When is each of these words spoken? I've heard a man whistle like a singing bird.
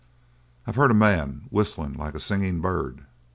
I've 0.65 0.77
heard 0.77 0.89
a 0.89 0.95
man 0.95 1.43
whistle 1.51 1.87
like 1.95 2.15
a 2.15 2.19
singing 2.19 2.59
bird. 2.59 3.05